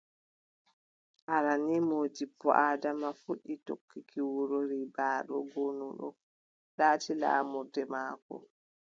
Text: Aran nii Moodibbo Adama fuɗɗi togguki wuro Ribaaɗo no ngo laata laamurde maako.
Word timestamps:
Aran 1.35 1.61
nii 1.67 1.85
Moodibbo 1.89 2.47
Adama 2.67 3.09
fuɗɗi 3.21 3.53
togguki 3.65 4.19
wuro 4.31 4.57
Ribaaɗo 4.71 5.35
no 5.77 5.85
ngo 5.93 6.09
laata 6.77 7.11
laamurde 7.21 7.81
maako. 7.93 8.35